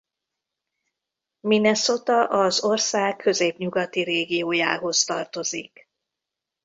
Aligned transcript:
Minnesota 1.39 2.27
az 2.29 2.63
ország 2.63 3.15
középnyugati 3.15 4.01
régiójához 4.03 5.03
tartozik. 5.03 5.89